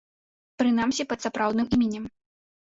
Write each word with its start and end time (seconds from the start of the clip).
Прынамсі, 0.61 1.05
пад 1.11 1.19
сапраўдным 1.27 1.67
іменем. 1.79 2.09